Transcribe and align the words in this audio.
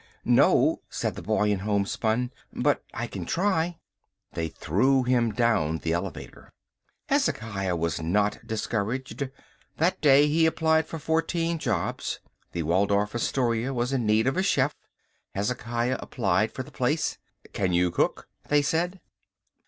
"No," 0.25 0.81
said 0.89 1.13
the 1.13 1.21
boy 1.21 1.51
in 1.51 1.59
homespun, 1.59 2.31
"but 2.51 2.81
I 2.91 3.05
can 3.05 3.23
try." 3.23 3.77
They 4.33 4.47
threw 4.47 5.03
him 5.03 5.31
down 5.31 5.77
the 5.77 5.93
elevator. 5.93 6.51
Hezekiah 7.09 7.75
was 7.75 8.01
not 8.01 8.39
discouraged. 8.43 9.29
That 9.77 10.01
day 10.01 10.25
he 10.27 10.47
applied 10.47 10.87
for 10.87 10.97
fourteen 10.97 11.59
jobs. 11.59 12.19
The 12.51 12.63
Waldorf 12.63 13.13
Astoria 13.13 13.75
was 13.75 13.93
in 13.93 14.07
need 14.07 14.25
of 14.25 14.37
a 14.37 14.41
chef. 14.41 14.73
Hezekiah 15.35 15.97
applied 15.99 16.51
for 16.51 16.63
the 16.63 16.71
place. 16.71 17.19
"Can 17.53 17.71
you 17.71 17.91
cook?" 17.91 18.27
they 18.47 18.63
said. 18.63 18.99